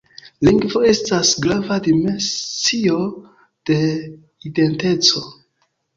[0.47, 2.97] Lingvo estas grava dimensio
[3.71, 3.77] de
[4.51, 5.25] identeco.